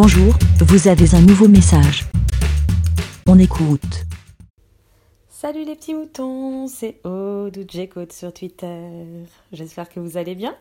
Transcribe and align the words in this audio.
Bonjour, 0.00 0.32
vous 0.60 0.86
avez 0.86 1.12
un 1.16 1.20
nouveau 1.22 1.48
message. 1.48 2.04
On 3.26 3.36
écoute. 3.36 4.04
Salut 5.28 5.64
les 5.64 5.74
petits 5.74 5.92
moutons, 5.92 6.68
c'est 6.68 7.04
Aude 7.04 7.66
J-Code 7.68 8.12
sur 8.12 8.32
Twitter. 8.32 8.78
J'espère 9.52 9.88
que 9.88 9.98
vous 9.98 10.16
allez 10.16 10.36
bien. 10.36 10.54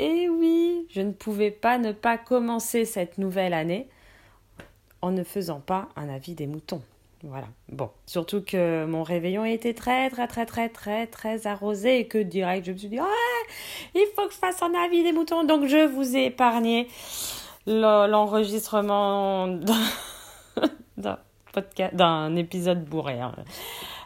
Et 0.00 0.28
oui, 0.28 0.88
je 0.90 1.02
ne 1.02 1.12
pouvais 1.12 1.52
pas 1.52 1.78
ne 1.78 1.92
pas 1.92 2.18
commencer 2.18 2.84
cette 2.84 3.16
nouvelle 3.18 3.54
année 3.54 3.86
en 5.02 5.12
ne 5.12 5.22
faisant 5.22 5.60
pas 5.60 5.88
un 5.94 6.08
avis 6.08 6.34
des 6.34 6.48
moutons. 6.48 6.82
Voilà. 7.22 7.46
Bon, 7.68 7.90
surtout 8.06 8.42
que 8.42 8.86
mon 8.86 9.04
réveillon 9.04 9.44
était 9.44 9.74
très, 9.74 10.10
très, 10.10 10.26
très, 10.26 10.46
très, 10.46 10.68
très, 10.68 11.06
très 11.06 11.46
arrosé 11.46 12.00
et 12.00 12.08
que 12.08 12.18
direct, 12.18 12.66
je 12.66 12.72
me 12.72 12.76
suis 12.76 12.88
dit, 12.88 12.98
ouais, 12.98 13.06
il 13.94 14.06
faut 14.16 14.26
que 14.26 14.32
je 14.34 14.38
fasse 14.38 14.60
un 14.62 14.74
avis 14.74 15.04
des 15.04 15.12
moutons. 15.12 15.44
Donc, 15.44 15.66
je 15.66 15.86
vous 15.86 16.16
ai 16.16 16.24
épargné 16.24 16.88
l'enregistrement 17.66 19.48
d'un 20.96 21.18
podcast, 21.52 21.94
d'un 21.94 22.36
épisode 22.36 22.84
bourré. 22.84 23.20
Hein. 23.20 23.34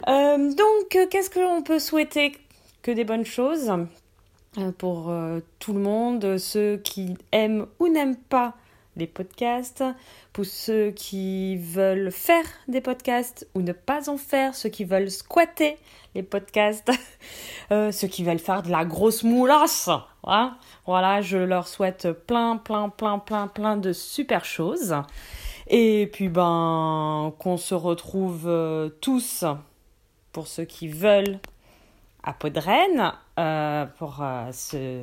Euh, 0.09 0.53
donc, 0.55 1.09
qu'est-ce 1.11 1.31
qu'on 1.31 1.63
peut 1.63 1.79
souhaiter 1.79 2.33
que 2.83 2.91
des 2.91 3.05
bonnes 3.05 3.25
choses 3.25 3.73
euh, 4.59 4.71
pour 4.73 5.11
euh, 5.11 5.41
tout 5.59 5.73
le 5.73 5.81
monde, 5.81 6.39
ceux 6.39 6.77
qui 6.77 7.17
aiment 7.33 7.67
ou 7.81 7.89
n'aiment 7.89 8.17
pas 8.17 8.55
les 8.97 9.07
podcasts, 9.07 9.83
pour 10.33 10.45
ceux 10.45 10.91
qui 10.91 11.57
veulent 11.57 12.13
faire 12.13 12.45
des 12.69 12.81
podcasts 12.81 13.49
ou 13.55 13.63
ne 13.63 13.73
pas 13.73 14.09
en 14.09 14.17
faire, 14.17 14.55
ceux 14.55 14.69
qui 14.69 14.85
veulent 14.85 15.11
squatter 15.11 15.77
les 16.15 16.23
podcasts, 16.23 16.93
euh, 17.73 17.91
ceux 17.91 18.07
qui 18.07 18.23
veulent 18.23 18.39
faire 18.39 18.63
de 18.63 18.71
la 18.71 18.85
grosse 18.85 19.25
moulasse. 19.25 19.89
Voilà, 20.87 21.21
je 21.21 21.39
leur 21.39 21.69
souhaite 21.69 22.11
plein, 22.13 22.57
plein, 22.57 22.89
plein, 22.89 23.19
plein, 23.19 23.47
plein 23.47 23.77
de 23.77 23.93
super 23.93 24.45
choses. 24.45 24.95
Et 25.67 26.11
puis, 26.13 26.29
ben, 26.29 27.33
qu'on 27.39 27.57
se 27.57 27.75
retrouve 27.75 28.45
euh, 28.47 28.89
tous, 29.01 29.45
pour 30.33 30.47
ceux 30.47 30.65
qui 30.65 30.89
veulent, 30.89 31.39
à 32.23 32.33
Podren, 32.33 33.13
euh, 33.39 33.87
pour 33.99 34.23
ce 34.53 35.03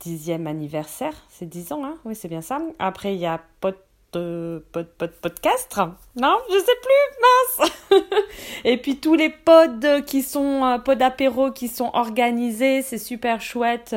dixième 0.00 0.46
anniversaire. 0.46 1.14
C'est 1.28 1.46
dix 1.46 1.72
ans, 1.72 1.84
hein? 1.84 1.96
Oui, 2.04 2.14
c'est 2.14 2.28
bien 2.28 2.42
ça. 2.42 2.60
Après, 2.78 3.14
il 3.14 3.20
y 3.20 3.26
a 3.26 3.40
Pod, 3.60 3.76
pod, 4.12 4.86
pod, 4.98 5.10
podcast. 5.20 5.78
Non, 6.16 6.38
je 6.50 6.58
sais 6.58 6.72
plus, 6.82 8.00
mince 8.00 8.12
Et 8.64 8.76
puis 8.78 8.98
tous 8.98 9.14
les 9.14 9.30
pods 9.30 10.02
qui 10.06 10.22
sont, 10.22 10.64
euh, 10.64 10.78
pods 10.78 11.02
apéro 11.02 11.50
qui 11.50 11.68
sont 11.68 11.90
organisés, 11.92 12.82
c'est 12.82 12.98
super 12.98 13.40
chouette. 13.40 13.94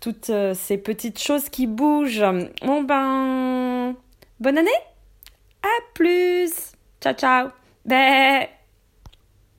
toutes 0.00 0.30
ces 0.54 0.78
petites 0.78 1.20
choses 1.20 1.48
qui 1.48 1.66
bougent. 1.66 2.24
Bon 2.64 2.82
ben, 2.82 3.94
bonne 4.40 4.58
année 4.58 4.70
À 5.62 5.92
plus 5.94 6.72
Ciao, 7.00 7.14
ciao 7.14 7.48
Ben... 7.84 8.46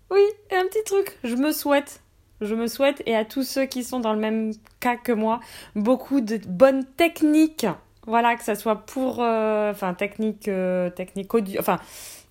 Oui, 0.09 0.21
un 0.51 0.65
petit 0.67 0.83
truc, 0.85 1.17
je 1.23 1.35
me 1.35 1.51
souhaite 1.51 2.01
je 2.41 2.55
me 2.55 2.67
souhaite, 2.67 3.01
et 3.05 3.15
à 3.15 3.25
tous 3.25 3.43
ceux 3.43 3.65
qui 3.65 3.83
sont 3.83 3.99
dans 3.99 4.13
le 4.13 4.19
même 4.19 4.53
cas 4.79 4.95
que 4.95 5.11
moi, 5.11 5.39
beaucoup 5.75 6.21
de 6.21 6.37
bonnes 6.47 6.85
techniques. 6.85 7.65
Voilà, 8.07 8.37
que 8.37 8.43
ce 8.45 8.55
soit 8.55 8.77
pour, 8.77 9.17
euh, 9.19 9.73
euh, 9.83 10.89
technique 10.89 11.33
audio, 11.33 11.61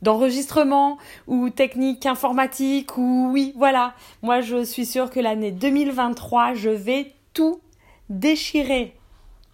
d'enregistrement 0.01 0.97
ou 1.27 1.51
technique 1.51 2.07
informatique 2.07 2.97
ou 2.97 3.29
oui, 3.31 3.53
voilà. 3.57 3.93
Moi, 4.23 4.41
je 4.41 4.65
suis 4.65 4.87
sûre 4.87 5.11
que 5.11 5.21
l'année 5.21 5.53
2023, 5.53 6.55
je 6.55 6.71
vais 6.71 7.13
tout 7.35 7.61
déchirer. 8.09 8.95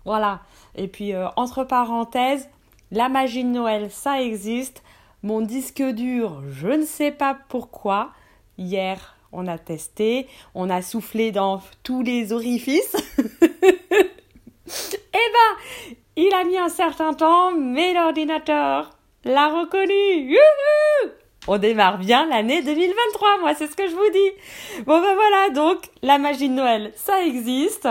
Voilà. 0.05 0.43
Et 0.77 0.87
puis, 0.87 1.13
euh, 1.13 1.27
entre 1.35 1.65
parenthèses, 1.65 2.49
la 2.93 3.09
magie 3.09 3.43
de 3.43 3.49
Noël, 3.49 3.91
ça 3.91 4.23
existe. 4.23 4.85
Mon 5.25 5.41
disque 5.41 5.83
dur, 5.83 6.41
je 6.53 6.69
ne 6.69 6.85
sais 6.85 7.11
pas 7.11 7.37
pourquoi. 7.49 8.11
Hier, 8.59 9.17
on 9.33 9.49
a 9.49 9.59
testé, 9.59 10.29
on 10.55 10.71
a 10.71 10.83
soufflé 10.83 11.33
dans 11.33 11.61
tous 11.83 12.03
les 12.03 12.33
orifices. 12.33 12.97
eh 13.59 13.73
ben, 15.13 15.97
il 16.17 16.33
a 16.35 16.45
mis 16.45 16.59
un 16.59 16.69
certain 16.69 17.15
temps, 17.15 17.53
mais 17.53 17.95
l'ordinateur 17.95 18.91
l'a 19.25 19.49
reconnu. 19.49 20.37
on 21.49 21.59
démarre 21.59 21.99
bien 21.99 22.27
l'année 22.27 22.63
2023, 22.63 23.41
moi 23.41 23.55
c'est 23.55 23.67
ce 23.67 23.77
que 23.77 23.89
je 23.89 23.95
vous 23.95 24.11
dis. 24.13 24.83
Bon 24.85 25.01
ben 25.01 25.15
voilà, 25.15 25.51
donc 25.55 25.91
la 26.03 26.19
magie 26.19 26.49
de 26.49 26.55
Noël, 26.55 26.93
ça 26.97 27.25
existe. 27.25 27.89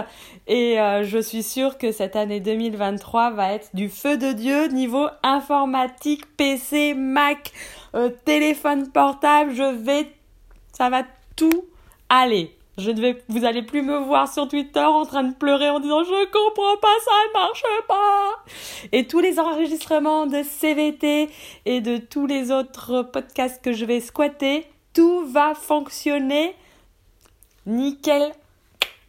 Et 0.48 0.80
euh, 0.80 1.04
je 1.04 1.18
suis 1.18 1.44
sûre 1.44 1.78
que 1.78 1.92
cette 1.92 2.16
année 2.16 2.40
2023 2.40 3.32
va 3.32 3.54
être 3.54 3.76
du 3.76 3.90
feu 3.90 4.18
de 4.18 4.34
Dieu 4.34 4.68
niveau 4.68 5.08
informatique, 5.24 6.26
PC, 6.36 6.94
Mac, 6.94 7.52
euh, 7.96 8.10
téléphone 8.26 8.92
portable. 8.92 9.54
Je 9.54 9.64
vais, 9.64 10.08
ça 10.74 10.90
va 10.90 11.04
tout 11.36 11.66
aller. 12.10 12.56
Je 12.82 12.90
ne 12.90 13.00
vais, 13.00 13.24
vous 13.28 13.46
allez 13.46 13.62
plus 13.62 13.84
me 13.84 13.98
voir 13.98 14.32
sur 14.32 14.48
Twitter 14.48 14.84
en 14.84 15.06
train 15.06 15.24
de 15.24 15.36
pleurer 15.36 15.70
en 15.70 15.80
disant 15.80 16.04
je 16.04 16.26
comprends 16.32 16.78
pas, 16.78 16.96
ça 17.06 17.12
ne 17.28 17.34
marche 17.34 17.64
pas. 17.88 18.44
Et 18.92 19.06
tous 19.06 19.20
les 19.20 19.40
enregistrements 19.40 20.26
de 20.26 20.42
CVT 20.42 21.30
et 21.66 21.82
de 21.82 21.98
tous 21.98 22.26
les 22.26 22.52
autres 22.52 23.04
podcasts 23.04 23.64
que 23.64 23.72
je 23.72 23.86
vais 23.86 24.00
squatter, 24.00 24.66
tout 24.94 25.26
va 25.28 25.54
fonctionner 25.54 26.56
nickel. 27.68 28.32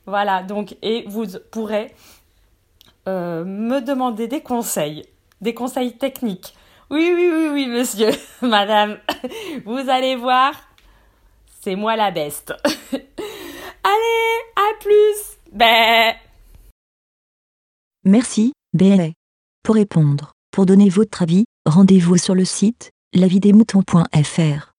Voilà, 0.04 0.42
donc, 0.42 0.76
et 0.82 1.04
vous 1.08 1.24
pourrez 1.50 1.94
euh, 3.08 3.44
me 3.44 3.80
demander 3.80 4.28
des 4.28 4.42
conseils, 4.42 5.06
des 5.40 5.54
conseils 5.54 5.96
techniques. 5.96 6.54
Oui, 6.90 7.10
oui, 7.14 7.30
oui, 7.32 7.48
oui, 7.52 7.66
monsieur, 7.68 8.10
madame. 8.42 8.98
Vous 9.64 9.88
allez 9.88 10.14
voir, 10.14 10.52
c'est 11.62 11.76
moi 11.76 11.96
la 11.96 12.10
beste. 12.10 12.52
Allez, 13.84 14.42
à 14.56 14.80
plus. 14.80 15.38
Ben. 15.52 16.14
Merci, 18.04 18.52
bé. 18.72 19.14
Pour 19.62 19.74
répondre, 19.76 20.32
pour 20.50 20.66
donner 20.66 20.88
votre 20.88 21.22
avis, 21.22 21.44
rendez-vous 21.66 22.16
sur 22.16 22.34
le 22.34 22.44
site 22.44 22.90
lavidemouton.fr. 23.14 24.71